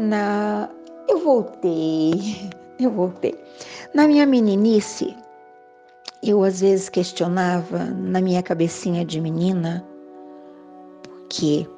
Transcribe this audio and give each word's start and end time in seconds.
na 0.00 0.70
eu 1.08 1.18
voltei, 1.18 2.50
eu 2.80 2.90
voltei. 2.90 3.34
Na 3.94 4.06
minha 4.06 4.24
meninice, 4.24 5.14
eu 6.22 6.42
às 6.42 6.60
vezes 6.60 6.88
questionava 6.88 7.84
na 7.84 8.20
minha 8.20 8.42
cabecinha 8.42 9.04
de 9.04 9.20
menina 9.20 9.86
por 11.02 11.28
que 11.28 11.68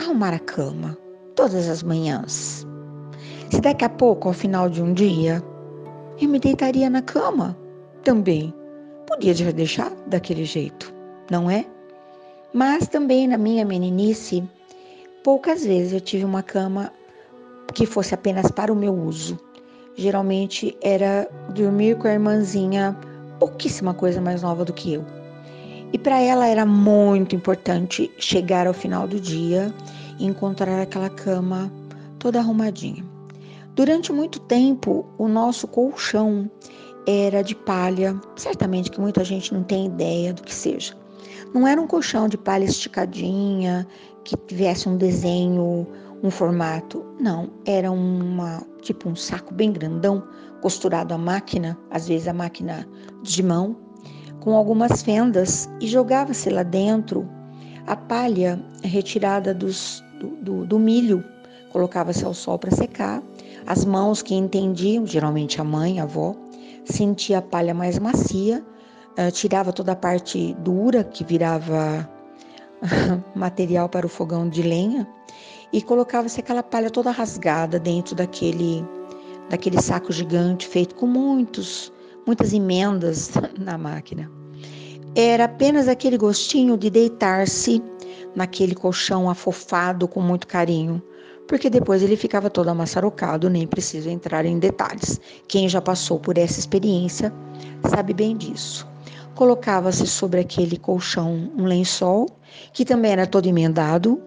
arrumar 0.00 0.32
a 0.32 0.38
cama 0.38 0.96
todas 1.34 1.68
as 1.68 1.82
manhãs. 1.82 2.66
Se 3.50 3.60
daqui 3.60 3.84
a 3.84 3.88
pouco, 3.88 4.28
ao 4.28 4.34
final 4.34 4.70
de 4.70 4.80
um 4.80 4.92
dia, 4.92 5.42
eu 6.20 6.28
me 6.28 6.38
deitaria 6.38 6.88
na 6.88 7.02
cama 7.02 7.56
também, 8.04 8.54
podia 9.06 9.34
deixar 9.52 9.90
daquele 10.06 10.44
jeito, 10.44 10.92
não 11.30 11.50
é? 11.50 11.64
Mas 12.52 12.86
também 12.86 13.26
na 13.26 13.36
minha 13.36 13.64
meninice, 13.64 14.44
poucas 15.24 15.64
vezes 15.64 15.92
eu 15.92 16.00
tive 16.00 16.24
uma 16.24 16.42
cama 16.42 16.92
que 17.72 17.86
fosse 17.86 18.14
apenas 18.14 18.50
para 18.50 18.72
o 18.72 18.76
meu 18.76 18.94
uso. 18.94 19.38
Geralmente 19.96 20.76
era 20.82 21.28
dormir 21.54 21.96
com 21.96 22.08
a 22.08 22.12
irmãzinha, 22.12 22.96
pouquíssima 23.38 23.92
coisa 23.94 24.20
mais 24.20 24.42
nova 24.42 24.64
do 24.64 24.72
que 24.72 24.94
eu. 24.94 25.04
E 25.92 25.98
para 25.98 26.20
ela 26.20 26.46
era 26.46 26.64
muito 26.64 27.34
importante 27.34 28.10
chegar 28.18 28.66
ao 28.66 28.72
final 28.74 29.08
do 29.08 29.18
dia 29.18 29.74
e 30.18 30.26
encontrar 30.26 30.80
aquela 30.80 31.10
cama 31.10 31.70
toda 32.18 32.38
arrumadinha. 32.38 33.04
Durante 33.74 34.12
muito 34.12 34.38
tempo, 34.40 35.06
o 35.18 35.26
nosso 35.26 35.66
colchão 35.66 36.50
era 37.06 37.42
de 37.42 37.54
palha, 37.54 38.18
certamente 38.36 38.90
que 38.90 39.00
muita 39.00 39.24
gente 39.24 39.52
não 39.52 39.62
tem 39.62 39.86
ideia 39.86 40.32
do 40.32 40.42
que 40.42 40.54
seja. 40.54 40.94
Não 41.52 41.66
era 41.66 41.80
um 41.80 41.86
colchão 41.86 42.28
de 42.28 42.36
palha 42.36 42.64
esticadinha, 42.64 43.86
que 44.22 44.36
tivesse 44.36 44.88
um 44.88 44.96
desenho 44.96 45.86
um 46.22 46.30
formato. 46.30 47.04
Não, 47.18 47.50
era 47.64 47.90
uma 47.90 48.62
tipo 48.82 49.08
um 49.08 49.16
saco 49.16 49.52
bem 49.52 49.72
grandão, 49.72 50.22
costurado 50.60 51.14
à 51.14 51.18
máquina, 51.18 51.78
às 51.90 52.08
vezes 52.08 52.28
a 52.28 52.32
máquina 52.32 52.86
de 53.22 53.42
mão, 53.42 53.76
com 54.40 54.56
algumas 54.56 55.02
fendas 55.02 55.68
e 55.80 55.86
jogava-se 55.86 56.48
lá 56.50 56.62
dentro 56.62 57.28
a 57.86 57.96
palha 57.96 58.62
retirada 58.82 59.52
dos, 59.54 60.02
do, 60.18 60.28
do, 60.36 60.66
do 60.66 60.78
milho, 60.78 61.24
colocava-se 61.72 62.24
ao 62.24 62.34
sol 62.34 62.58
para 62.58 62.70
secar. 62.70 63.22
As 63.66 63.84
mãos 63.84 64.22
que 64.22 64.34
entendiam, 64.34 65.06
geralmente 65.06 65.60
a 65.60 65.64
mãe, 65.64 66.00
a 66.00 66.04
avó, 66.04 66.34
sentia 66.84 67.38
a 67.38 67.42
palha 67.42 67.74
mais 67.74 67.98
macia, 67.98 68.64
uh, 69.18 69.30
tirava 69.32 69.72
toda 69.72 69.92
a 69.92 69.96
parte 69.96 70.54
dura 70.60 71.04
que 71.04 71.24
virava 71.24 72.08
material 73.34 73.88
para 73.88 74.06
o 74.06 74.08
fogão 74.08 74.48
de 74.48 74.62
lenha 74.62 75.06
e 75.72 75.80
colocava-se 75.82 76.40
aquela 76.40 76.62
palha 76.62 76.90
toda 76.90 77.10
rasgada 77.10 77.78
dentro 77.78 78.14
daquele 78.14 78.84
daquele 79.48 79.80
saco 79.80 80.12
gigante 80.12 80.66
feito 80.66 80.94
com 80.94 81.06
muitos 81.06 81.92
muitas 82.26 82.52
emendas 82.52 83.30
na 83.58 83.76
máquina. 83.76 84.30
Era 85.14 85.44
apenas 85.44 85.88
aquele 85.88 86.16
gostinho 86.16 86.76
de 86.76 86.88
deitar-se 86.88 87.82
naquele 88.34 88.74
colchão 88.74 89.28
afofado 89.28 90.06
com 90.06 90.20
muito 90.20 90.46
carinho, 90.46 91.02
porque 91.48 91.68
depois 91.68 92.00
ele 92.00 92.16
ficava 92.16 92.48
todo 92.48 92.68
amassarocado, 92.68 93.50
nem 93.50 93.66
preciso 93.66 94.08
entrar 94.08 94.44
em 94.44 94.60
detalhes. 94.60 95.20
Quem 95.48 95.68
já 95.68 95.80
passou 95.80 96.20
por 96.20 96.38
essa 96.38 96.60
experiência 96.60 97.32
sabe 97.88 98.14
bem 98.14 98.36
disso. 98.36 98.86
Colocava-se 99.34 100.06
sobre 100.06 100.40
aquele 100.40 100.76
colchão 100.76 101.50
um 101.56 101.64
lençol, 101.64 102.28
que 102.72 102.84
também 102.84 103.12
era 103.12 103.26
todo 103.26 103.46
emendado, 103.46 104.22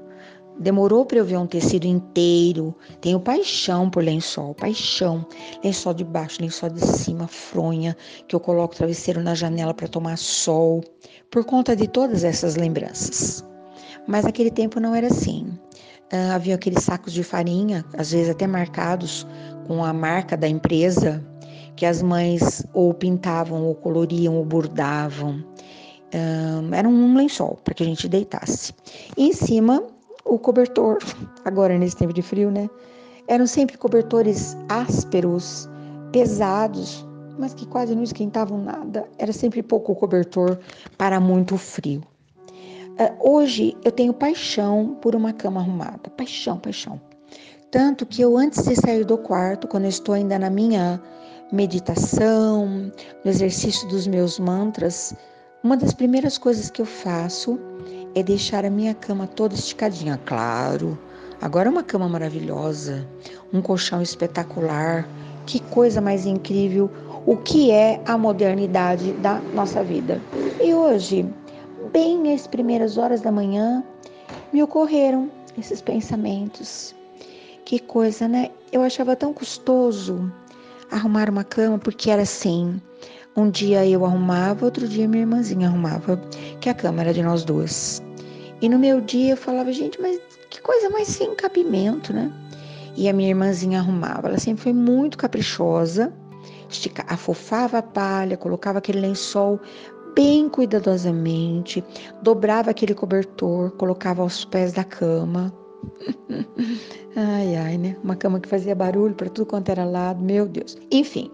Demorou 0.60 1.06
para 1.06 1.18
eu 1.18 1.26
ver 1.26 1.38
um 1.38 1.48
tecido 1.48 1.86
inteiro. 1.86 2.76
Tenho 3.02 3.20
paixão 3.20 3.90
por 3.90 4.04
lençol, 4.04 4.54
paixão. 4.54 5.26
Lençol 5.64 5.94
de 5.94 6.04
baixo, 6.04 6.42
lençol 6.42 6.70
de 6.70 6.86
cima, 6.86 7.28
fronha, 7.28 7.98
que 8.28 8.36
eu 8.36 8.40
coloco 8.40 8.76
travesseiro 8.76 9.22
na 9.22 9.34
janela 9.34 9.74
para 9.74 9.88
tomar 9.88 10.18
sol, 10.18 10.84
por 11.32 11.44
conta 11.44 11.76
de 11.76 11.88
todas 11.88 12.24
essas 12.24 12.56
lembranças. 12.56 13.44
Mas 14.08 14.26
naquele 14.26 14.52
tempo 14.52 14.80
não 14.80 14.94
era 14.94 15.08
assim. 15.08 15.48
Uh, 16.14 16.32
havia 16.34 16.56
aqueles 16.56 16.84
sacos 16.84 17.14
de 17.14 17.24
farinha, 17.24 17.84
às 17.98 18.12
vezes 18.12 18.30
até 18.30 18.46
marcados 18.46 19.26
com 19.66 19.84
a 19.84 19.92
marca 19.92 20.38
da 20.38 20.48
empresa, 20.48 21.26
que 21.76 21.86
as 21.86 22.04
mães 22.04 22.64
ou 22.74 22.94
pintavam, 22.94 23.64
ou 23.64 23.74
coloriam, 23.74 24.36
ou 24.36 24.46
bordavam. 24.46 25.44
Uh, 26.14 26.74
era 26.74 26.88
um 26.88 27.16
lençol 27.18 27.58
para 27.64 27.74
que 27.74 27.82
a 27.82 27.86
gente 27.86 28.08
deitasse. 28.08 28.72
E 29.18 29.30
em 29.30 29.34
cima 29.34 29.84
o 30.26 30.38
cobertor, 30.40 30.98
agora 31.46 31.78
nesse 31.78 31.96
tempo 31.96 32.14
de 32.14 32.22
frio, 32.22 32.50
né? 32.50 32.70
Eram 33.28 33.48
sempre 33.48 33.78
cobertores 33.78 34.58
ásperos, 34.70 35.70
pesados, 36.12 37.06
mas 37.38 37.54
que 37.54 37.66
quase 37.66 37.96
não 37.96 38.04
esquentavam 38.04 38.58
nada. 38.58 39.08
Era 39.18 39.32
sempre 39.34 39.64
pouco 39.64 39.96
cobertor 39.96 40.58
para 40.98 41.20
muito 41.20 41.58
frio. 41.58 42.04
Uh, 42.94 43.32
hoje 43.32 43.76
eu 43.84 43.92
tenho 43.92 44.14
paixão 44.14 44.98
por 45.02 45.16
uma 45.16 45.34
cama 45.34 45.62
arrumada, 45.62 46.10
paixão, 46.16 46.60
paixão. 46.60 47.02
Tanto 47.72 48.06
que 48.06 48.22
eu, 48.22 48.38
antes 48.38 48.64
de 48.68 48.76
sair 48.76 49.04
do 49.04 49.18
quarto, 49.18 49.68
quando 49.68 49.86
eu 49.86 49.90
estou 49.90 50.14
ainda 50.14 50.38
na 50.38 50.50
minha 50.50 51.02
meditação, 51.52 52.92
no 53.24 53.32
exercício 53.32 53.88
dos 53.88 54.06
meus 54.06 54.38
mantras, 54.38 55.16
uma 55.64 55.76
das 55.76 55.92
primeiras 55.92 56.38
coisas 56.38 56.70
que 56.70 56.82
eu 56.82 56.86
faço 56.86 57.60
é 58.16 58.24
deixar 58.24 58.66
a 58.66 58.70
minha 58.70 58.94
cama 58.94 59.28
toda 59.28 59.56
esticadinha, 59.56 60.20
claro. 60.26 60.98
Agora 61.42 61.68
é 61.68 61.72
uma 61.72 61.84
cama 61.84 62.08
maravilhosa, 62.08 63.08
um 63.52 63.62
colchão 63.62 64.02
espetacular. 64.02 65.08
Que 65.46 65.60
coisa 65.60 66.00
mais 66.00 66.26
incrível! 66.26 66.90
O 67.26 67.38
que 67.38 67.72
é 67.72 68.02
a 68.06 68.18
modernidade 68.18 69.14
da 69.14 69.40
nossa 69.54 69.84
vida? 69.84 70.22
E 70.62 70.74
hoje, 70.74 71.26
bem 71.92 72.34
às 72.34 72.48
primeiras 72.48 72.98
horas 72.98 73.22
da 73.22 73.32
manhã, 73.32 73.84
me 74.52 74.62
ocorreram 74.62 75.30
esses 75.58 75.82
pensamentos. 75.82 76.94
Que 77.66 77.80
coisa, 77.80 78.28
né? 78.28 78.52
Eu 78.72 78.82
achava 78.82 79.16
tão 79.16 79.34
custoso 79.34 80.32
arrumar 80.92 81.30
uma 81.30 81.44
cama 81.44 81.80
porque 81.80 82.10
era 82.12 82.22
assim. 82.22 82.80
Um 83.36 83.50
dia 83.50 83.86
eu 83.88 84.06
arrumava, 84.06 84.66
outro 84.66 84.88
dia 84.88 85.08
minha 85.08 85.24
irmãzinha 85.24 85.68
arrumava, 85.68 86.18
que 86.60 86.70
a 86.70 86.74
cama 86.74 87.02
era 87.02 87.14
de 87.14 87.24
nós 87.24 87.44
duas. 87.44 88.02
E 88.62 88.70
no 88.70 88.78
meu 88.78 89.02
dia 89.02 89.32
eu 89.32 89.38
falava, 89.38 89.74
gente, 89.74 90.00
mas 90.00 90.20
que 90.50 90.62
coisa 90.62 90.90
mais 90.90 91.08
sem 91.08 91.34
cabimento, 91.36 92.14
né? 92.14 92.32
E 92.96 93.10
a 93.10 93.14
minha 93.14 93.30
irmãzinha 93.30 93.80
arrumava. 93.80 94.28
Ela 94.28 94.38
sempre 94.38 94.64
foi 94.64 94.74
muito 94.74 95.18
caprichosa, 95.18 96.14
estica, 96.70 97.04
afofava 97.08 97.80
a 97.80 97.82
palha, 97.82 98.38
colocava 98.38 98.78
aquele 98.78 99.00
lençol 99.00 99.60
bem 100.16 100.48
cuidadosamente, 100.48 101.84
dobrava 102.22 102.70
aquele 102.70 102.94
cobertor, 102.94 103.72
colocava 103.72 104.22
aos 104.22 104.46
pés 104.46 104.74
da 104.74 104.84
cama. 104.84 105.52
ai, 107.16 107.56
ai, 107.56 107.78
né? 107.78 107.96
Uma 108.04 108.16
cama 108.16 108.40
que 108.40 108.50
fazia 108.50 108.76
barulho 108.76 109.14
para 109.14 109.30
tudo 109.30 109.46
quanto 109.46 109.70
era 109.70 109.84
lado, 109.84 110.24
meu 110.24 110.48
Deus. 110.48 110.78
Enfim, 110.92 111.30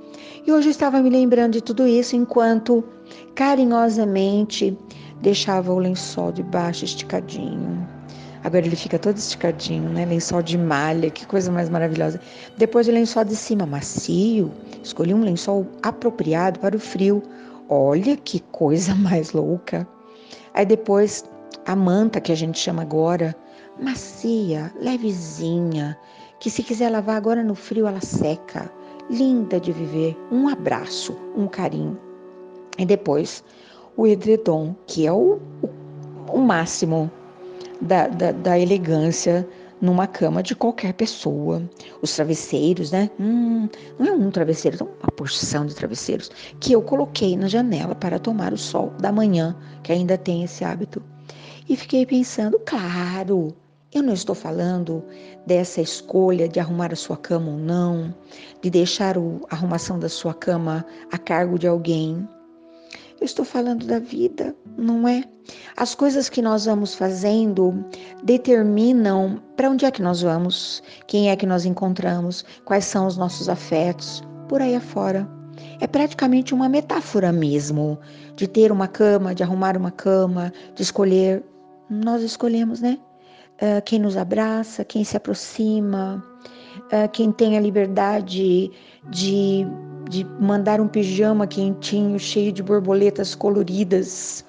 e 0.46 0.52
hoje 0.52 0.68
eu 0.68 0.72
estava 0.72 1.02
me 1.02 1.10
lembrando 1.10 1.54
de 1.54 1.62
tudo 1.62 1.88
isso 1.88 2.16
enquanto 2.16 2.84
carinhosamente 3.36 4.78
deixava 5.22 5.72
o 5.74 5.80
lençol 5.80 6.32
de 6.32 6.44
baixo 6.44 6.86
esticadinho. 6.86 7.88
Agora 8.44 8.66
ele 8.66 8.76
fica 8.76 8.98
todo 8.98 9.18
esticadinho, 9.18 9.90
né? 9.90 10.06
Lençol 10.06 10.42
de 10.42 10.58
malha, 10.58 11.10
que 11.10 11.26
coisa 11.26 11.52
mais 11.52 11.70
maravilhosa. 11.70 12.22
Depois 12.58 12.88
o 12.88 12.92
lençol 12.92 13.26
de 13.26 13.36
cima, 13.36 13.66
macio. 13.66 14.50
Escolhi 14.82 15.14
um 15.14 15.24
lençol 15.24 15.68
apropriado 15.84 16.60
para 16.60 16.76
o 16.76 16.80
frio. 16.80 17.22
Olha 17.68 18.16
que 18.16 18.40
coisa 18.52 18.96
mais 19.00 19.34
louca. 19.34 19.88
Aí 20.54 20.66
depois 20.66 21.26
a 21.66 21.76
manta 21.76 22.22
que 22.22 22.32
a 22.32 22.36
gente 22.36 22.58
chama 22.58 22.82
agora, 22.82 23.36
macia, 23.82 24.74
levezinha, 24.80 25.98
que 26.40 26.50
se 26.50 26.64
quiser 26.64 26.90
lavar 26.90 27.18
agora 27.18 27.44
no 27.44 27.56
frio 27.56 27.88
ela 27.88 28.02
seca. 28.02 28.72
Linda 29.10 29.60
de 29.60 29.72
viver. 29.72 30.16
Um 30.32 30.48
abraço, 30.48 31.16
um 31.36 31.48
carinho. 31.48 31.98
E 32.78 32.86
depois 32.86 33.44
o 33.98 34.06
edredom, 34.06 34.76
que 34.86 35.06
é 35.08 35.12
o, 35.12 35.40
o, 35.62 35.70
o 36.34 36.40
máximo 36.40 37.12
da, 37.82 38.08
da, 38.08 38.32
da, 38.32 38.60
elegância 38.60 39.48
numa 39.82 40.06
cama 40.06 40.44
de 40.44 40.56
qualquer 40.56 40.94
pessoa. 40.94 41.62
Os 42.02 42.16
travesseiros, 42.16 42.92
né? 42.92 43.10
Hum, 43.20 43.68
não 43.98 44.08
é 44.08 44.12
um 44.12 44.30
travesseiro, 44.30 44.78
é 44.80 44.84
uma 44.84 45.12
porção 45.12 45.66
de 45.66 45.76
travesseiros 45.76 46.30
que 46.60 46.72
eu 46.74 46.82
coloquei 46.82 47.36
na 47.36 47.48
janela 47.48 47.96
para 47.96 48.20
tomar 48.20 48.54
o 48.54 48.58
sol 48.58 48.94
da 49.00 49.12
manhã, 49.12 49.56
que 49.84 49.92
ainda 49.92 50.18
tem 50.18 50.44
esse 50.44 50.64
hábito. 50.64 51.02
E 51.68 51.76
fiquei 51.76 52.06
pensando, 52.06 52.60
claro, 52.66 53.54
eu 53.92 54.04
não 54.04 54.14
estou 54.14 54.36
falando 54.36 55.04
dessa 55.48 55.82
escolha 55.82 56.48
de 56.48 56.60
arrumar 56.60 56.94
a 56.94 56.96
sua 56.96 57.18
cama 57.18 57.52
ou 57.52 57.58
não, 57.58 58.14
de 58.62 58.70
deixar 58.70 59.18
a 59.18 59.22
arrumação 59.50 59.98
da 59.98 60.08
sua 60.08 60.34
cama 60.34 60.86
a 61.12 61.18
cargo 61.18 61.58
de 61.58 61.68
alguém. 61.68 62.28
Eu 63.20 63.26
estou 63.26 63.44
falando 63.44 63.88
da 63.88 63.98
vida, 63.98 64.56
não 64.78 65.08
é? 65.08 65.24
As 65.76 65.96
coisas 65.96 66.30
que 66.30 66.42
nós 66.42 66.66
vamos 66.66 66.94
fazendo 66.94 67.84
determinam 68.24 69.42
para 69.58 69.70
onde 69.70 69.86
é 69.86 69.92
que 69.92 70.04
nós 70.04 70.22
vamos, 70.22 70.84
quem 71.08 71.32
é 71.32 71.36
que 71.36 71.48
nós 71.48 71.66
encontramos, 71.66 72.46
quais 72.66 72.86
são 72.86 73.08
os 73.08 73.18
nossos 73.18 73.50
afetos, 73.50 74.22
por 74.48 74.62
aí 74.62 74.76
afora. 74.76 75.28
É 75.82 75.88
praticamente 75.88 76.54
uma 76.54 76.70
metáfora 76.70 77.32
mesmo 77.32 78.00
de 78.36 78.48
ter 78.48 78.72
uma 78.72 78.88
cama, 78.88 79.34
de 79.34 79.42
arrumar 79.42 79.76
uma 79.76 79.92
cama, 79.92 80.54
de 80.76 80.84
escolher. 80.84 81.44
Nós 81.90 82.22
escolhemos, 82.22 82.80
né? 82.82 83.00
Uh, 83.62 83.82
quem 83.84 84.00
nos 84.00 84.16
abraça, 84.16 84.86
quem 84.86 85.04
se 85.04 85.18
aproxima, 85.18 86.24
uh, 86.86 87.10
quem 87.12 87.32
tem 87.32 87.58
a 87.58 87.62
liberdade 87.62 88.72
de 89.10 89.68
de 90.10 90.26
mandar 90.40 90.82
um 90.82 90.88
pijama 90.88 91.46
quentinho, 91.46 92.18
cheio 92.20 92.52
de 92.52 92.64
borboletas 92.64 93.36
coloridas, 93.36 94.44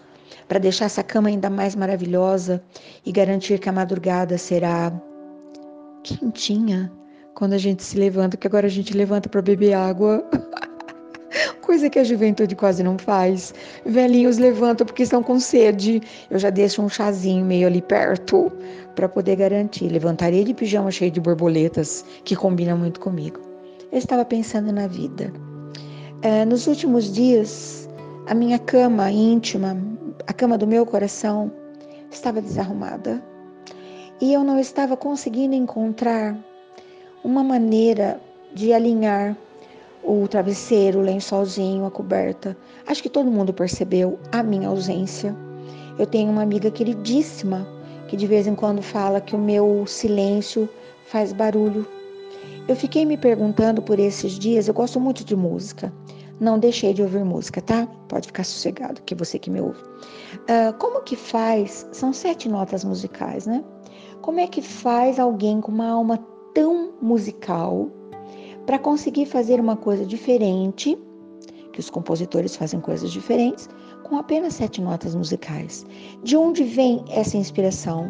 para 0.49 0.59
deixar 0.59 0.87
essa 0.87 1.03
cama 1.03 1.29
ainda 1.29 1.51
mais 1.51 1.77
maravilhosa 1.77 2.63
e 3.05 3.13
garantir 3.13 3.59
que 3.59 3.69
a 3.69 3.73
madrugada 3.73 4.39
será 4.39 4.91
quentinha 6.03 6.91
quando 7.35 7.53
a 7.53 7.59
gente 7.59 7.83
se 7.83 7.97
levanta, 7.99 8.39
que 8.39 8.47
agora 8.47 8.67
a 8.67 8.71
gente 8.71 8.97
levanta 8.97 9.29
para 9.29 9.43
beber 9.43 9.75
água. 9.75 10.25
Coisa 11.61 11.91
que 11.91 11.99
a 11.99 12.05
juventude 12.05 12.57
quase 12.57 12.83
não 12.83 12.99
faz. 12.99 13.55
Velhinhos 13.85 14.39
levantam 14.39 14.87
porque 14.87 15.03
estão 15.03 15.23
com 15.23 15.39
sede. 15.39 16.01
Eu 16.29 16.39
já 16.39 16.51
deixo 16.51 16.83
um 16.83 16.89
chazinho 16.89 17.45
meio 17.45 17.67
ali 17.67 17.83
perto 17.83 18.51
para 18.95 19.09
poder 19.09 19.37
garantir. 19.37 19.89
Levantaria 19.89 20.45
de 20.45 20.55
pijama 20.55 20.91
cheio 20.91 21.11
de 21.11 21.21
borboletas, 21.21 22.05
que 22.25 22.37
combina 22.37 22.75
muito 22.77 23.01
comigo. 23.01 23.41
Eu 23.91 23.99
estava 23.99 24.25
pensando 24.25 24.73
na 24.73 24.87
vida. 24.87 25.33
É, 26.23 26.45
nos 26.45 26.67
últimos 26.67 27.13
dias, 27.13 27.89
a 28.27 28.35
minha 28.35 28.59
cama 28.59 29.11
íntima, 29.11 29.77
a 30.27 30.33
cama 30.33 30.59
do 30.59 30.67
meu 30.67 30.85
coração, 30.85 31.51
estava 32.11 32.41
desarrumada 32.43 33.23
e 34.21 34.33
eu 34.33 34.45
não 34.45 34.59
estava 34.59 34.97
conseguindo 34.97 35.55
encontrar 35.55 36.37
uma 37.25 37.43
maneira 37.43 38.21
de 38.53 38.73
alinhar 38.73 39.37
o 40.03 40.27
travesseiro, 40.29 40.99
o 40.99 41.03
lençolzinho, 41.03 41.87
a 41.87 41.91
coberta. 41.91 42.57
Acho 42.87 43.03
que 43.03 43.09
todo 43.09 43.31
mundo 43.31 43.53
percebeu 43.53 44.19
a 44.33 44.43
minha 44.43 44.69
ausência. 44.69 45.35
Eu 45.99 46.07
tenho 46.07 46.31
uma 46.31 46.43
amiga 46.43 46.71
queridíssima 46.71 47.67
que 48.11 48.17
de 48.17 48.27
vez 48.27 48.49
em 48.49 48.57
quando 48.57 48.83
fala 48.83 49.21
que 49.21 49.37
o 49.37 49.39
meu 49.39 49.87
silêncio 49.87 50.69
faz 51.07 51.33
barulho. 51.33 51.87
Eu 52.67 52.75
fiquei 52.75 53.07
me 53.07 53.17
perguntando 53.17 53.81
por 53.81 54.01
esses 54.01 54.33
dias, 54.33 54.67
eu 54.67 54.75
gosto 54.75 54.99
muito 54.99 55.25
de 55.25 55.37
música. 55.37 55.93
Não 56.41 56.59
deixei 56.59 56.93
de 56.93 57.03
ouvir 57.03 57.25
música, 57.25 57.63
tá? 57.63 57.87
Pode 58.09 58.27
ficar 58.27 58.43
sossegado, 58.43 59.01
que 59.03 59.15
você 59.15 59.39
que 59.39 59.49
me 59.49 59.61
ouve. 59.61 59.81
Uh, 59.81 60.77
como 60.81 61.03
que 61.03 61.15
faz? 61.15 61.87
São 61.93 62.13
sete 62.13 62.49
notas 62.49 62.83
musicais, 62.83 63.47
né? 63.47 63.63
Como 64.21 64.41
é 64.41 64.49
que 64.49 64.61
faz 64.61 65.21
alguém 65.21 65.61
com 65.61 65.71
uma 65.71 65.87
alma 65.87 66.19
tão 66.53 66.95
musical 67.01 67.89
para 68.67 68.77
conseguir 68.77 69.27
fazer 69.27 69.61
uma 69.61 69.77
coisa 69.77 70.05
diferente, 70.05 70.99
que 71.73 71.79
os 71.79 71.89
compositores 71.89 72.57
fazem 72.57 72.81
coisas 72.81 73.13
diferentes, 73.13 73.69
com 74.03 74.17
apenas 74.17 74.55
sete 74.55 74.81
notas 74.81 75.15
musicais? 75.15 75.87
De 76.23 76.37
onde 76.37 76.65
vem 76.65 77.05
essa 77.11 77.37
inspiração? 77.37 78.09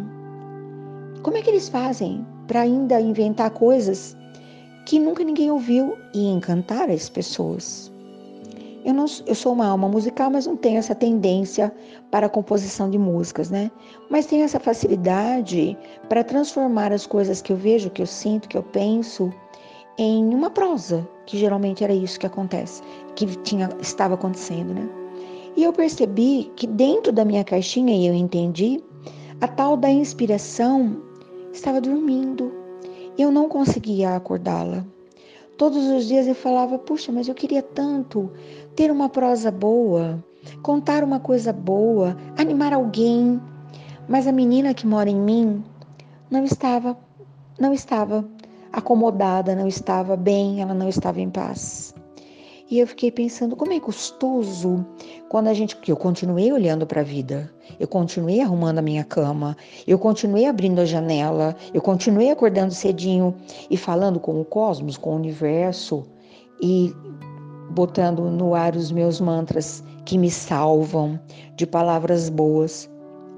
Como 1.23 1.37
é 1.37 1.43
que 1.43 1.51
eles 1.51 1.69
fazem 1.69 2.27
para 2.47 2.61
ainda 2.61 3.01
inventar 3.01 3.51
coisas 3.51 4.17
que 4.87 4.99
nunca 4.99 5.23
ninguém 5.23 5.51
ouviu 5.51 5.97
e 6.15 6.29
encantar 6.29 6.91
as 6.91 7.09
pessoas? 7.09 7.93
Eu, 8.85 8.95
não, 8.95 9.05
eu 9.27 9.35
sou 9.35 9.53
uma 9.53 9.67
alma 9.67 9.89
musical, 9.89 10.31
mas 10.31 10.47
não 10.47 10.57
tenho 10.57 10.79
essa 10.79 10.95
tendência 10.95 11.73
para 12.11 12.27
a 12.27 12.31
composição 12.31 12.89
de 12.89 12.97
músicas, 12.97 13.51
né? 13.51 13.71
Mas 14.09 14.25
tenho 14.25 14.43
essa 14.43 14.59
facilidade 14.59 15.77
para 16.09 16.25
transformar 16.25 16.91
as 16.91 17.07
coisas 17.07 17.43
que 17.43 17.53
eu 17.53 17.57
vejo, 17.57 17.91
que 17.91 18.01
eu 18.01 18.07
sinto, 18.07 18.49
que 18.49 18.57
eu 18.57 18.63
penso, 18.63 19.31
em 19.99 20.35
uma 20.35 20.49
prosa, 20.49 21.07
que 21.27 21.37
geralmente 21.37 21.85
era 21.85 21.93
isso 21.93 22.19
que 22.19 22.27
acontece, 22.27 22.83
que 23.15 23.27
tinha, 23.43 23.69
estava 23.81 24.15
acontecendo, 24.15 24.73
né? 24.73 25.00
E 25.56 25.62
eu 25.64 25.73
percebi 25.73 26.50
que 26.56 26.67
dentro 26.67 27.12
da 27.12 27.25
minha 27.25 27.44
caixinha, 27.44 27.94
e 27.94 28.06
eu 28.06 28.14
entendi, 28.14 28.82
a 29.41 29.49
tal 29.49 29.76
da 29.76 29.91
inspiração 29.91 31.02
estava 31.52 31.81
dormindo. 31.81 32.52
Eu 33.19 33.31
não 33.31 33.49
conseguia 33.49 34.14
acordá-la. 34.14 34.85
Todos 35.56 35.87
os 35.88 36.06
dias 36.06 36.26
eu 36.26 36.35
falava, 36.35 36.79
puxa, 36.79 37.12
mas 37.12 37.29
eu 37.29 37.35
queria 37.35 37.62
tanto 37.62 38.31
ter 38.75 38.91
uma 38.91 39.08
prosa 39.08 39.50
boa, 39.50 40.25
contar 40.62 41.05
uma 41.05 41.20
coisa 41.20 41.53
boa, 41.53 42.17
animar 42.38 42.73
alguém. 42.73 43.41
Mas 44.08 44.26
a 44.26 44.32
menina 44.32 44.73
que 44.73 44.87
mora 44.87 45.11
em 45.11 45.20
mim 45.20 45.62
não 46.31 46.44
estava, 46.44 46.96
não 47.58 47.75
estava 47.75 48.26
acomodada, 48.73 49.55
não 49.55 49.67
estava 49.67 50.17
bem, 50.17 50.62
ela 50.62 50.73
não 50.73 50.88
estava 50.88 51.20
em 51.20 51.29
paz. 51.29 51.94
E 52.70 52.78
eu 52.78 52.87
fiquei 52.87 53.11
pensando 53.11 53.56
como 53.56 53.72
é 53.72 53.81
gostoso 53.81 54.87
quando 55.28 55.49
a 55.49 55.55
gente. 55.55 55.76
eu 55.88 55.96
continuei 55.96 56.52
olhando 56.52 56.87
para 56.87 57.00
a 57.00 57.05
vida, 57.05 57.52
eu 57.81 57.88
continuei 57.88 58.40
arrumando 58.40 58.78
a 58.78 58.82
minha 58.82 59.02
cama, 59.02 59.56
eu 59.88 59.99
continuei 59.99 60.46
abrindo 60.46 60.81
a 60.81 60.84
janela, 60.84 61.56
eu 61.75 61.82
continuei 61.82 62.31
acordando 62.31 62.72
cedinho 62.72 63.34
e 63.69 63.76
falando 63.76 64.20
com 64.20 64.40
o 64.40 64.44
cosmos, 64.44 64.96
com 64.96 65.11
o 65.11 65.17
universo 65.17 66.06
e 66.62 66.94
botando 67.70 68.31
no 68.31 68.55
ar 68.55 68.76
os 68.76 68.93
meus 68.93 69.20
mantras 69.20 69.82
que 70.05 70.17
me 70.17 70.31
salvam 70.31 71.19
de 71.56 71.67
palavras 71.67 72.28
boas. 72.28 72.88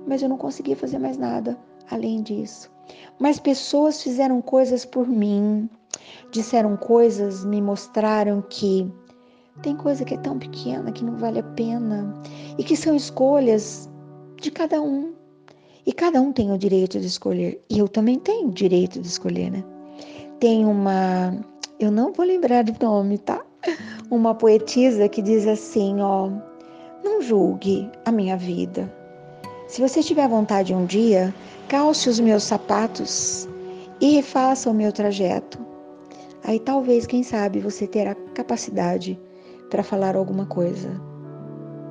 Mas 0.07 0.21
eu 0.21 0.29
não 0.29 0.37
conseguia 0.37 0.77
fazer 0.77 0.99
mais 0.99 1.17
nada 1.17 1.57
além 1.91 2.23
disso. 2.23 2.71
Mas 3.19 3.39
pessoas 3.39 4.03
fizeram 4.03 4.43
coisas 4.43 4.85
por 4.85 5.09
mim, 5.09 5.71
disseram 6.31 6.77
coisas, 6.77 7.45
me 7.47 7.63
mostraram 7.63 8.43
que 8.43 8.93
tem 9.61 9.77
coisa 9.77 10.05
que 10.05 10.15
é 10.15 10.19
tão 10.19 10.39
pequena 10.39 10.91
que 10.91 11.05
não 11.05 11.17
vale 11.17 11.41
a 11.41 11.43
pena 11.43 12.15
e 12.57 12.65
que 12.65 12.77
são 12.77 12.97
escolhas 12.97 13.91
de 14.41 14.51
cada 14.51 14.81
um. 14.81 15.13
E 15.85 15.93
cada 15.93 16.21
um 16.21 16.33
tem 16.33 16.53
o 16.53 16.59
direito 16.59 16.99
de 16.99 17.07
escolher. 17.07 17.61
E 17.69 17.79
eu 17.79 17.89
também 17.89 18.19
tenho 18.19 18.49
o 18.49 18.53
direito 18.53 19.01
de 19.01 19.07
escolher, 19.07 19.51
né? 19.51 19.65
Tem 20.39 20.65
uma. 20.65 21.37
Eu 21.79 21.91
não 21.91 22.13
vou 22.13 22.25
lembrar 22.25 22.65
do 22.65 22.85
nome, 22.85 23.19
tá? 23.19 23.45
Uma 24.11 24.35
poetisa 24.35 25.09
que 25.09 25.21
diz 25.21 25.47
assim: 25.47 26.01
ó, 26.01 26.31
não 27.03 27.21
julgue 27.21 27.91
a 28.05 28.13
minha 28.13 28.37
vida. 28.37 28.93
Se 29.67 29.81
você 29.81 30.03
tiver 30.03 30.29
vontade 30.29 30.75
um 30.75 30.85
dia, 30.85 31.35
calce 31.69 32.09
os 32.09 32.21
meus 32.21 32.45
sapatos 32.45 33.49
e 34.01 34.17
refaça 34.17 34.71
o 34.71 34.75
meu 34.75 34.93
trajeto. 34.93 35.59
Aí 36.45 36.61
talvez, 36.61 37.07
quem 37.07 37.23
sabe, 37.23 37.61
você 37.61 37.87
terá 37.87 38.15
capacidade 38.35 39.19
para 39.73 39.83
falar 39.83 40.17
alguma 40.17 40.45
coisa. 40.45 40.91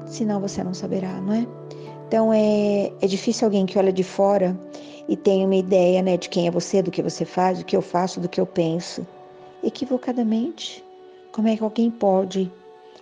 Senão 0.05 0.39
você 0.39 0.63
não 0.63 0.71
saberá, 0.71 1.19
não 1.19 1.33
é? 1.33 1.47
Então 2.07 2.31
é, 2.31 2.91
é 3.01 3.07
difícil 3.07 3.47
alguém 3.47 3.65
que 3.65 3.79
olha 3.79 3.91
de 3.91 4.03
fora 4.03 4.55
e 5.09 5.17
tem 5.17 5.43
uma 5.43 5.55
ideia 5.55 6.00
né, 6.03 6.15
de 6.15 6.29
quem 6.29 6.47
é 6.47 6.51
você, 6.51 6.83
do 6.83 6.91
que 6.91 7.01
você 7.01 7.25
faz, 7.25 7.57
do 7.57 7.65
que 7.65 7.75
eu 7.75 7.81
faço, 7.81 8.19
do 8.19 8.29
que 8.29 8.39
eu 8.39 8.45
penso. 8.45 9.05
Equivocadamente. 9.63 10.85
Como 11.31 11.47
é 11.47 11.57
que 11.57 11.63
alguém 11.63 11.89
pode 11.89 12.51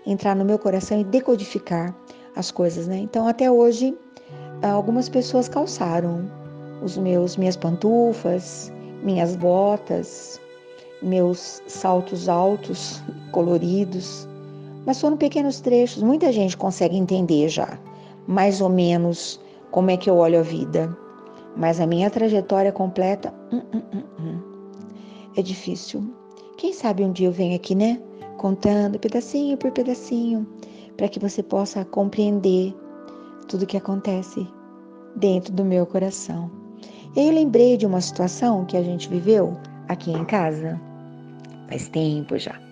entrar 0.07 0.33
no 0.33 0.45
meu 0.45 0.57
coração 0.57 1.01
e 1.01 1.03
decodificar 1.03 1.93
as 2.33 2.49
coisas, 2.49 2.87
né? 2.87 2.99
Então 2.99 3.27
até 3.27 3.51
hoje 3.51 3.93
algumas 4.61 5.09
pessoas 5.09 5.49
calçaram 5.49 6.21
os 6.81 6.97
meus 6.97 7.35
minhas 7.35 7.57
pantufas, 7.57 8.71
minhas 9.03 9.35
botas, 9.35 10.39
meus 11.01 11.61
saltos 11.67 12.29
altos 12.29 13.01
coloridos, 13.33 14.28
mas 14.89 14.99
foram 14.99 15.17
pequenos 15.17 15.61
trechos, 15.61 16.01
muita 16.01 16.31
gente 16.31 16.57
consegue 16.57 16.97
entender 16.97 17.47
já, 17.47 17.77
mais 18.27 18.59
ou 18.59 18.69
menos 18.69 19.39
como 19.69 19.91
é 19.91 19.95
que 19.97 20.09
eu 20.09 20.17
olho 20.17 20.39
a 20.39 20.41
vida. 20.41 20.97
Mas 21.55 21.79
a 21.79 21.85
minha 21.85 22.09
trajetória 22.09 22.71
completa, 22.71 23.31
hum, 23.53 23.61
hum, 23.71 23.83
hum, 23.93 24.03
hum. 24.19 24.41
é 25.37 25.43
difícil. 25.43 26.11
Quem 26.57 26.73
sabe 26.73 27.03
um 27.03 27.11
dia 27.11 27.27
eu 27.27 27.31
venho 27.31 27.55
aqui, 27.55 27.75
né? 27.75 28.01
Contando 28.39 28.97
pedacinho 28.97 29.55
por 29.57 29.69
pedacinho, 29.69 30.47
para 30.97 31.07
que 31.07 31.19
você 31.19 31.43
possa 31.43 31.85
compreender 31.85 32.73
tudo 33.47 33.67
que 33.67 33.77
acontece 33.77 34.47
dentro 35.17 35.53
do 35.53 35.63
meu 35.63 35.85
coração. 35.85 36.49
E 37.15 37.19
aí 37.19 37.27
eu 37.27 37.33
lembrei 37.35 37.77
de 37.77 37.85
uma 37.85 38.01
situação 38.01 38.65
que 38.65 38.75
a 38.75 38.81
gente 38.81 39.07
viveu 39.07 39.55
aqui 39.87 40.11
em 40.11 40.25
casa, 40.25 40.81
faz 41.67 41.87
tempo 41.89 42.39
já. 42.39 42.68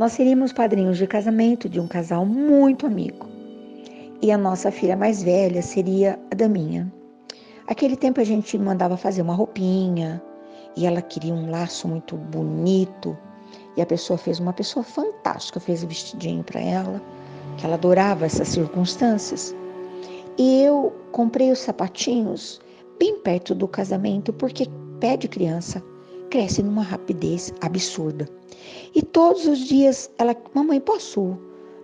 Nós 0.00 0.12
seríamos 0.12 0.50
padrinhos 0.50 0.96
de 0.96 1.06
casamento 1.06 1.68
de 1.68 1.78
um 1.78 1.86
casal 1.86 2.24
muito 2.24 2.86
amigo. 2.86 3.28
E 4.22 4.32
a 4.32 4.38
nossa 4.38 4.70
filha 4.70 4.96
mais 4.96 5.22
velha 5.22 5.60
seria 5.60 6.18
a 6.30 6.34
Daminha. 6.34 6.90
Aquele 7.66 7.94
tempo 7.94 8.18
a 8.18 8.24
gente 8.24 8.56
mandava 8.56 8.96
fazer 8.96 9.20
uma 9.20 9.34
roupinha 9.34 10.22
e 10.74 10.86
ela 10.86 11.02
queria 11.02 11.34
um 11.34 11.50
laço 11.50 11.86
muito 11.86 12.16
bonito. 12.16 13.14
E 13.76 13.82
a 13.82 13.84
pessoa 13.84 14.16
fez 14.16 14.40
uma 14.40 14.54
pessoa 14.54 14.82
fantástica, 14.82 15.60
fez 15.60 15.84
o 15.84 15.86
vestidinho 15.86 16.42
para 16.42 16.62
ela. 16.62 17.02
que 17.58 17.66
ela 17.66 17.74
adorava 17.74 18.24
essas 18.24 18.48
circunstâncias. 18.48 19.54
E 20.38 20.62
eu 20.62 20.94
comprei 21.12 21.52
os 21.52 21.58
sapatinhos 21.58 22.58
bem 22.98 23.18
perto 23.18 23.54
do 23.54 23.68
casamento, 23.68 24.32
porque 24.32 24.64
pé 24.98 25.18
de 25.18 25.28
criança 25.28 25.82
cresce 26.30 26.62
numa 26.62 26.82
rapidez 26.82 27.52
absurda. 27.60 28.26
E 28.94 29.02
todos 29.02 29.46
os 29.46 29.58
dias 29.58 30.10
ela, 30.18 30.34
mamãe, 30.54 30.80
posso 30.80 31.36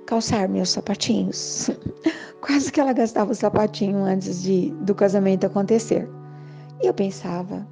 calçar 0.07 0.49
meus 0.49 0.71
sapatinhos? 0.71 1.71
Quase 2.41 2.71
que 2.71 2.81
ela 2.81 2.93
gastava 2.93 3.33
o 3.33 3.35
sapatinho 3.35 3.99
antes 4.05 4.43
de, 4.43 4.71
do 4.83 4.95
casamento 4.95 5.47
acontecer. 5.47 6.09
E 6.83 6.87
eu 6.87 6.95
pensava, 6.95 7.67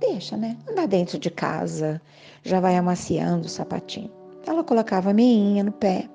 deixa, 0.00 0.36
né? 0.36 0.56
Andar 0.68 0.86
dentro 0.86 1.18
de 1.18 1.30
casa, 1.30 2.00
já 2.42 2.60
vai 2.60 2.76
amaciando 2.76 3.46
o 3.46 3.50
sapatinho. 3.50 4.10
Ela 4.46 4.64
colocava 4.64 5.10
a 5.10 5.14
meinha 5.14 5.62
no 5.64 5.72
pé 5.72 6.08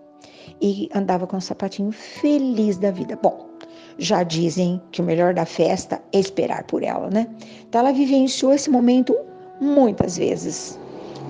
e 0.61 0.89
andava 0.95 1.27
com 1.27 1.37
o 1.37 1.41
sapatinho 1.41 1.91
feliz 1.91 2.77
da 2.77 2.89
vida. 2.89 3.19
Bom, 3.21 3.49
já 3.97 4.23
dizem 4.23 4.81
que 4.91 5.01
o 5.01 5.03
melhor 5.03 5.33
da 5.33 5.45
festa 5.45 6.01
é 6.13 6.19
esperar 6.19 6.63
por 6.63 6.81
ela, 6.81 7.09
né? 7.09 7.27
Então 7.67 7.81
ela 7.81 7.91
vivenciou 7.91 8.53
esse 8.53 8.69
momento 8.69 9.15
muitas 9.61 10.17
vezes 10.17 10.77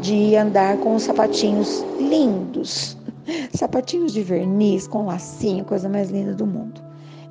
de 0.02 0.36
andar 0.36 0.78
com 0.78 0.96
os 0.96 1.04
sapatinhos 1.04 1.84
lindos, 2.00 2.98
sapatinhos 3.54 4.14
de 4.14 4.24
verniz 4.24 4.88
com 4.88 5.06
lacinho, 5.06 5.66
coisa 5.66 5.88
mais 5.88 6.10
linda 6.10 6.34
do 6.34 6.48
mundo. 6.48 6.82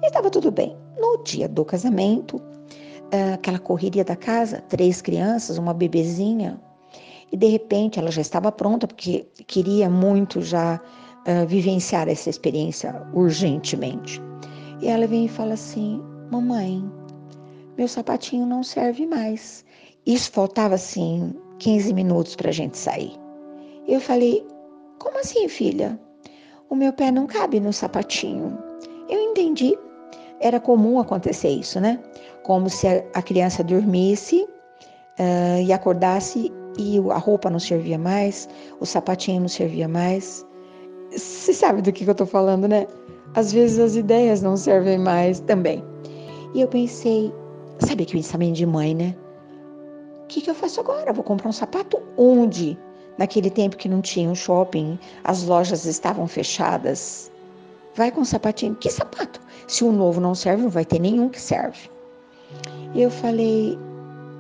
E 0.03 0.07
estava 0.07 0.31
tudo 0.31 0.53
bem. 0.53 0.77
No 1.01 1.25
dia 1.25 1.49
do 1.49 1.65
casamento, 1.65 2.41
ah, 3.13 3.35
aquela 3.35 3.59
correria 3.59 4.05
da 4.05 4.15
casa, 4.15 4.63
três 4.69 5.03
crianças, 5.03 5.59
uma 5.59 5.75
bebezinha, 5.75 6.61
e 7.33 7.37
de 7.37 7.47
repente 7.47 7.99
ela 7.99 8.11
já 8.11 8.21
estava 8.21 8.53
pronta 8.53 8.87
porque 8.87 9.27
queria 9.47 9.89
muito 9.89 10.43
já 10.43 10.81
uh, 11.21 11.47
vivenciar 11.47 12.09
essa 12.09 12.29
experiência 12.29 13.07
urgentemente. 13.15 14.21
E 14.81 14.89
ela 14.89 15.07
vem 15.07 15.27
e 15.27 15.29
fala 15.29 15.55
assim: 15.55 16.03
Mamãe, 16.31 16.85
meu 17.79 17.87
sapatinho 17.87 18.47
não 18.47 18.63
serve 18.63 19.07
mais. 19.07 19.65
Isso 20.11 20.33
faltava 20.33 20.75
assim 20.75 21.33
15 21.61 21.95
minutos 21.95 22.35
para 22.35 22.49
a 22.49 22.53
gente 22.53 22.77
sair. 22.77 23.13
Eu 23.87 24.01
falei: 24.01 24.45
Como 24.99 25.17
assim, 25.21 25.49
filha? 25.49 25.97
O 26.69 26.75
meu 26.75 26.93
pé 26.93 27.13
não 27.13 27.29
cabe 27.29 27.61
no 27.61 27.73
sapatinho. 27.73 28.59
Eu 29.09 29.21
entendi. 29.21 29.79
Era 30.41 30.59
comum 30.59 30.99
acontecer 30.99 31.51
isso, 31.51 31.79
né? 31.79 32.01
Como 32.43 32.69
se 32.69 32.89
a 32.89 33.23
criança 33.23 33.63
dormisse 33.63 34.43
uh, 34.43 35.63
e 35.65 35.73
acordasse 35.73 36.53
e 36.77 36.99
a 37.09 37.19
roupa 37.19 37.49
não 37.49 37.61
servia 37.61 37.99
mais, 37.99 38.49
o 38.81 38.87
sapatinho 38.87 39.43
não 39.43 39.49
servia 39.49 39.87
mais. 39.87 40.45
Você 41.13 41.55
sabe 41.55 41.83
do 41.83 41.93
que, 41.93 42.03
que 42.03 42.11
eu 42.11 42.13
estou 42.13 42.27
falando, 42.27 42.67
né? 42.67 42.85
Às 43.35 43.53
vezes 43.53 43.79
as 43.79 43.95
ideias 43.95 44.43
não 44.43 44.57
servem 44.57 44.99
mais 44.99 45.39
também. 45.39 45.85
E 46.53 46.63
eu 46.63 46.67
pensei, 46.67 47.33
sabe 47.79 48.05
que 48.05 48.15
pensamento 48.15 48.57
de 48.57 48.67
mãe, 48.67 48.93
né? 48.93 49.15
Que, 50.31 50.41
que 50.41 50.49
eu 50.49 50.55
faço 50.55 50.79
agora? 50.79 51.13
Vou 51.13 51.25
comprar 51.25 51.49
um 51.49 51.53
sapato 51.53 52.01
onde? 52.17 52.79
Naquele 53.19 53.51
tempo 53.51 53.77
que 53.77 53.89
não 53.89 54.01
tinha 54.01 54.31
um 54.31 54.35
shopping, 54.35 54.97
as 55.25 55.43
lojas 55.43 55.85
estavam 55.87 56.29
fechadas. 56.29 57.33
Vai 57.97 58.13
com 58.13 58.21
um 58.21 58.25
sapatinho. 58.25 58.77
Que 58.77 58.89
sapato? 58.89 59.41
Se 59.67 59.83
o 59.83 59.91
novo 59.91 60.21
não 60.21 60.33
serve, 60.33 60.63
não 60.63 60.71
vai 60.71 60.85
ter 60.85 61.01
nenhum 61.01 61.29
que 61.29 61.41
serve. 61.41 61.91
Eu 62.95 63.11
falei, 63.11 63.77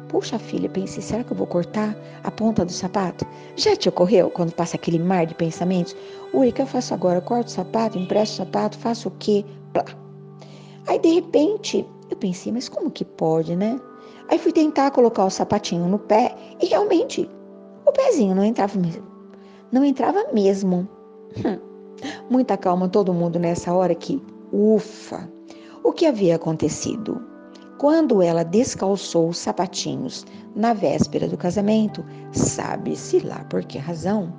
puxa 0.09 0.39
filha, 0.39 0.69
pensei, 0.69 1.03
será 1.03 1.25
que 1.25 1.33
eu 1.33 1.37
vou 1.37 1.49
cortar 1.49 1.97
a 2.23 2.31
ponta 2.31 2.65
do 2.65 2.71
sapato? 2.71 3.27
Já 3.57 3.75
te 3.75 3.89
ocorreu 3.89 4.31
quando 4.31 4.53
passa 4.53 4.77
aquele 4.77 5.01
mar 5.01 5.27
de 5.27 5.35
pensamentos? 5.35 5.97
Ui, 6.33 6.51
o 6.51 6.53
que 6.53 6.63
eu 6.63 6.67
faço 6.67 6.95
agora? 6.95 7.21
Corto 7.21 7.49
o 7.49 7.51
sapato, 7.51 7.99
empresto 7.99 8.35
o 8.35 8.47
sapato, 8.47 8.79
faço 8.79 9.09
o 9.09 9.13
quê? 9.19 9.45
Plá. 9.73 9.85
Aí, 10.87 11.01
de 11.01 11.09
repente, 11.09 11.85
eu 12.09 12.17
pensei, 12.17 12.53
mas 12.53 12.69
como 12.69 12.93
que 12.93 13.05
pode, 13.05 13.57
né? 13.57 13.81
Aí 14.31 14.39
fui 14.39 14.53
tentar 14.53 14.93
colocar 14.93 15.25
o 15.25 15.31
sapatinho 15.31 15.89
no 15.89 15.99
pé 15.99 16.37
e 16.63 16.67
realmente 16.67 17.29
o 17.85 17.91
pezinho 17.91 18.33
não 18.33 18.45
entrava 18.45 18.79
mesmo. 18.79 19.03
Não 19.73 19.85
entrava 19.85 20.25
mesmo. 20.33 20.89
Hum. 21.45 21.59
Muita 22.31 22.57
calma 22.57 22.89
todo 22.89 23.13
mundo 23.13 23.41
nessa 23.41 23.75
hora 23.75 23.93
que, 23.93 24.23
ufa, 24.53 25.29
o 25.83 25.93
que 25.93 26.07
havia 26.07 26.37
acontecido? 26.37 27.21
Quando 27.77 28.23
ela 28.23 28.45
descalçou 28.45 29.31
os 29.31 29.39
sapatinhos 29.39 30.25
na 30.55 30.75
véspera 30.75 31.27
do 31.27 31.37
casamento, 31.37 32.05
sabe-se 32.31 33.19
lá 33.21 33.45
por 33.51 33.65
que 33.65 33.79
razão, 33.79 34.33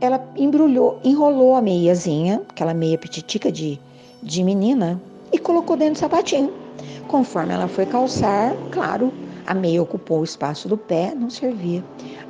ela 0.00 0.26
embrulhou, 0.34 0.98
enrolou 1.04 1.56
a 1.56 1.62
meiazinha, 1.62 2.42
aquela 2.48 2.72
meia 2.72 2.96
petitica 2.96 3.52
de, 3.52 3.78
de 4.22 4.42
menina, 4.42 5.00
e 5.30 5.38
colocou 5.38 5.76
dentro 5.76 5.94
do 5.94 5.98
sapatinho. 5.98 6.52
Conforme 7.08 7.52
ela 7.52 7.68
foi 7.68 7.84
calçar, 7.84 8.54
claro, 8.70 9.12
a 9.46 9.54
meia 9.54 9.82
ocupou 9.82 10.20
o 10.20 10.24
espaço 10.24 10.68
do 10.68 10.76
pé, 10.76 11.14
não 11.14 11.30
servia. 11.30 11.84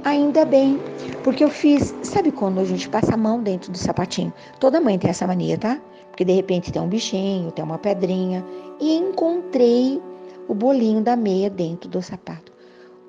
Ainda 0.04 0.44
bem, 0.44 0.78
porque 1.22 1.42
eu 1.42 1.48
fiz, 1.48 1.94
sabe 2.02 2.30
quando 2.30 2.60
a 2.60 2.64
gente 2.64 2.88
passa 2.88 3.14
a 3.14 3.16
mão 3.16 3.42
dentro 3.42 3.72
do 3.72 3.78
sapatinho? 3.78 4.32
Toda 4.60 4.80
mãe 4.80 4.98
tem 4.98 5.10
essa 5.10 5.26
mania, 5.26 5.58
tá? 5.58 5.80
Porque 6.10 6.24
de 6.24 6.32
repente 6.32 6.72
tem 6.72 6.80
um 6.80 6.88
bichinho, 6.88 7.50
tem 7.50 7.64
uma 7.64 7.78
pedrinha, 7.78 8.44
e 8.80 8.94
encontrei 8.94 10.00
o 10.48 10.54
bolinho 10.54 11.02
da 11.02 11.16
meia 11.16 11.50
dentro 11.50 11.88
do 11.88 12.00
sapato. 12.00 12.52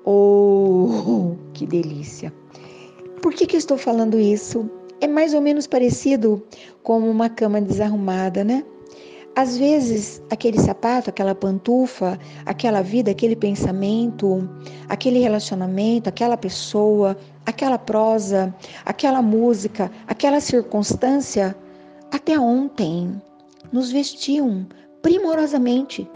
Oh, 0.04 1.36
que 1.52 1.66
delícia! 1.66 2.32
Por 3.22 3.34
que, 3.34 3.46
que 3.46 3.56
eu 3.56 3.58
estou 3.58 3.76
falando 3.76 4.18
isso? 4.18 4.68
É 5.00 5.06
mais 5.06 5.34
ou 5.34 5.40
menos 5.40 5.66
parecido 5.66 6.42
com 6.82 6.98
uma 6.98 7.28
cama 7.28 7.60
desarrumada, 7.60 8.42
né? 8.42 8.64
Às 9.38 9.56
vezes, 9.56 10.20
aquele 10.32 10.58
sapato, 10.58 11.10
aquela 11.10 11.32
pantufa, 11.32 12.18
aquela 12.44 12.82
vida, 12.82 13.12
aquele 13.12 13.36
pensamento, 13.36 14.50
aquele 14.88 15.20
relacionamento, 15.20 16.08
aquela 16.08 16.36
pessoa, 16.36 17.16
aquela 17.46 17.78
prosa, 17.78 18.52
aquela 18.84 19.22
música, 19.22 19.92
aquela 20.08 20.40
circunstância, 20.40 21.56
até 22.10 22.36
ontem 22.36 23.22
nos 23.70 23.92
vestiam 23.92 24.66
primorosamente. 25.02 26.10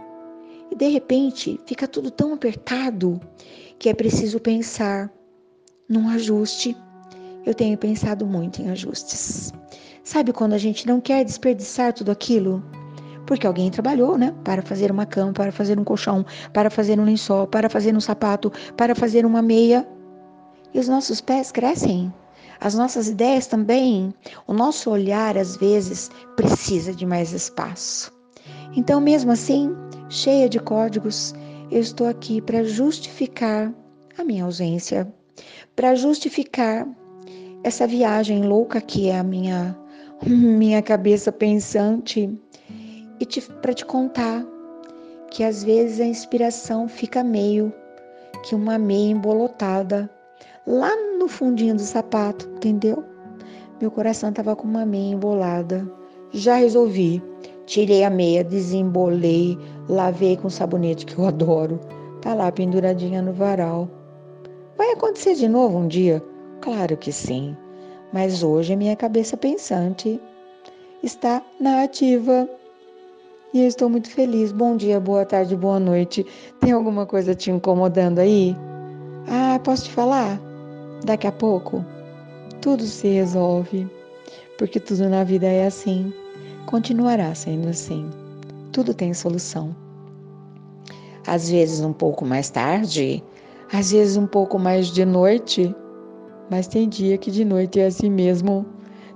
E 0.73 0.75
de 0.75 0.89
repente 0.89 1.61
fica 1.65 1.87
tudo 1.87 2.11
tão 2.11 2.35
apertado 2.35 3.21
que 3.79 3.89
é 3.89 3.95
preciso 3.95 4.41
pensar 4.41 5.09
num 5.89 6.09
ajuste 6.09 6.77
eu 7.47 7.55
tenho 7.55 7.77
pensado 7.77 8.27
muito 8.27 8.63
em 8.63 8.71
ajustes. 8.71 9.53
Sabe 10.05 10.33
quando 10.33 10.55
a 10.55 10.59
gente 10.59 10.87
não 10.87 11.01
quer 11.01 11.25
desperdiçar 11.25 11.93
tudo 11.93 12.11
aquilo? 12.11 12.63
Porque 13.33 13.47
alguém 13.47 13.71
trabalhou, 13.71 14.19
né? 14.19 14.35
Para 14.45 14.61
fazer 14.61 14.91
uma 14.91 15.07
cama, 15.07 15.33
para 15.33 15.51
fazer 15.51 15.79
um 15.81 15.85
colchão, 15.85 16.23
para 16.53 16.69
fazer 16.69 17.01
um 17.01 17.05
lençol, 17.05 17.47
para 17.47 17.71
fazer 17.71 17.97
um 17.97 18.01
sapato, 18.01 18.53
para 18.77 18.95
fazer 18.95 19.25
uma 19.25 19.41
meia. 19.41 19.89
E 20.75 20.79
os 20.79 20.87
nossos 20.87 21.23
pés 21.23 21.51
crescem. 21.51 22.13
As 22.61 22.75
nossas 22.75 23.09
ideias 23.09 23.47
também. 23.47 24.13
O 24.47 24.53
nosso 24.53 24.91
olhar, 24.91 25.39
às 25.39 25.57
vezes, 25.57 26.11
precisa 26.37 26.93
de 26.93 27.07
mais 27.07 27.33
espaço. 27.33 28.13
Então, 28.77 29.01
mesmo 29.01 29.33
assim, 29.33 29.75
cheia 30.11 30.47
de 30.47 30.61
códigos, 30.61 31.35
eu 31.71 31.81
estou 31.81 32.09
aqui 32.09 32.39
para 32.43 32.63
justificar 32.63 33.73
a 34.19 34.25
minha 34.25 34.45
ausência, 34.45 35.11
para 35.75 35.95
justificar 35.95 36.87
essa 37.65 37.87
viagem 37.87 38.43
louca 38.43 38.79
que 38.79 39.09
é 39.09 39.19
a 39.19 39.23
minha 39.23 39.75
minha 40.27 40.83
cabeça 40.83 41.33
pensante 41.33 42.31
e 43.23 43.41
para 43.61 43.73
te 43.73 43.85
contar 43.85 44.45
que 45.31 45.45
às 45.45 45.63
vezes 45.63 46.01
a 46.01 46.05
inspiração 46.05 46.89
fica 46.89 47.23
meio 47.23 47.73
que 48.43 48.55
uma 48.55 48.79
meia 48.79 49.13
embolotada 49.13 50.11
lá 50.67 50.91
no 51.19 51.29
fundinho 51.29 51.75
do 51.75 51.83
sapato, 51.83 52.49
entendeu? 52.57 53.05
Meu 53.81 53.91
coração 53.91 54.31
estava 54.31 54.55
com 54.55 54.67
uma 54.67 54.85
meia 54.85 55.15
embolada. 55.15 55.89
Já 56.33 56.57
resolvi. 56.57 57.23
Tirei 57.65 58.05
a 58.05 58.11
meia, 58.11 58.43
desembolei, 58.43 59.57
lavei 59.89 60.37
com 60.37 60.51
sabonete 60.51 61.07
que 61.07 61.17
eu 61.17 61.27
adoro. 61.27 61.79
Tá 62.21 62.35
lá 62.35 62.51
penduradinha 62.51 63.23
no 63.23 63.33
varal. 63.33 63.89
Vai 64.77 64.91
acontecer 64.91 65.35
de 65.35 65.49
novo 65.49 65.79
um 65.79 65.89
dia? 65.89 66.23
Claro 66.61 66.97
que 66.97 67.13
sim, 67.13 67.57
mas 68.13 68.43
hoje 68.43 68.73
a 68.73 68.77
minha 68.77 68.97
cabeça 68.97 69.37
pensante 69.37 70.21
está 71.03 71.43
na 71.61 71.85
ativa. 71.85 72.49
E 73.55 73.61
eu 73.61 73.69
estou 73.69 73.91
muito 73.91 74.09
feliz. 74.09 74.51
Bom 74.51 74.79
dia, 74.79 74.99
boa 74.99 75.27
tarde, 75.27 75.55
boa 75.55 75.79
noite. 75.79 76.25
Tem 76.59 76.73
alguma 76.73 77.05
coisa 77.05 77.35
te 77.35 77.51
incomodando 77.51 78.19
aí? 78.19 78.57
Ah, 79.29 79.61
posso 79.63 79.85
te 79.85 79.91
falar? 79.91 80.41
Daqui 81.05 81.27
a 81.27 81.33
pouco 81.33 81.85
tudo 82.63 82.83
se 82.85 83.09
resolve, 83.09 83.87
porque 84.57 84.81
tudo 84.81 85.07
na 85.07 85.23
vida 85.23 85.47
é 85.47 85.67
assim. 85.67 86.15
Continuará 86.65 87.35
sendo 87.35 87.69
assim. 87.69 88.09
Tudo 88.73 88.95
tem 88.95 89.13
solução. 89.13 89.77
Às 91.27 91.51
vezes 91.51 91.85
um 91.85 91.93
pouco 91.93 92.25
mais 92.25 92.49
tarde, 92.49 93.23
às 93.71 93.93
vezes 93.93 94.17
um 94.17 94.27
pouco 94.27 94.59
mais 94.59 94.87
de 94.87 95.05
noite, 95.05 95.77
mas 96.51 96.67
tem 96.67 96.89
dia 96.89 97.19
que 97.19 97.31
de 97.31 97.45
noite 97.45 97.81
é 97.81 97.87
assim 97.87 98.11
mesmo, 98.11 98.65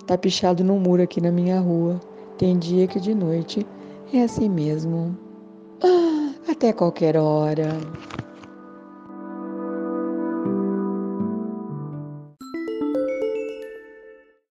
tá 0.07 0.19
pichado 0.19 0.62
no 0.62 0.78
muro 0.78 1.02
aqui 1.02 1.23
na 1.23 1.33
minha 1.33 1.59
rua. 1.59 1.99
Tem 2.37 2.59
dia 2.59 2.87
que 2.87 3.00
de 3.00 3.14
noite 3.14 3.66
é 4.12 4.22
assim 4.22 4.48
mesmo. 4.48 5.16
Ah, 5.82 6.32
até 6.50 6.72
qualquer 6.72 7.16
hora. 7.16 7.68